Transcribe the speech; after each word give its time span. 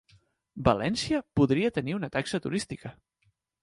València 0.67 1.21
podria 1.41 1.71
tenir 1.79 1.97
una 2.01 2.13
taxa 2.19 2.43
turística 2.49 2.99